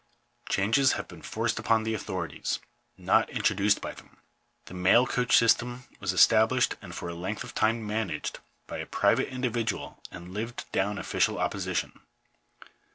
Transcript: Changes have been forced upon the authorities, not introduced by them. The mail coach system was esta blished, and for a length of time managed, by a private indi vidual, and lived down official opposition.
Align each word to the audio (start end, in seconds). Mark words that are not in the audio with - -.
Changes 0.49 0.93
have 0.93 1.07
been 1.07 1.21
forced 1.21 1.59
upon 1.59 1.83
the 1.83 1.93
authorities, 1.93 2.57
not 2.97 3.29
introduced 3.29 3.81
by 3.81 3.93
them. 3.93 4.17
The 4.65 4.73
mail 4.73 5.05
coach 5.05 5.37
system 5.37 5.83
was 5.99 6.11
esta 6.11 6.47
blished, 6.47 6.73
and 6.81 6.95
for 6.95 7.07
a 7.07 7.13
length 7.13 7.43
of 7.43 7.53
time 7.53 7.85
managed, 7.85 8.39
by 8.65 8.79
a 8.79 8.87
private 8.87 9.31
indi 9.31 9.51
vidual, 9.51 9.97
and 10.09 10.33
lived 10.33 10.65
down 10.71 10.97
official 10.97 11.37
opposition. 11.37 11.99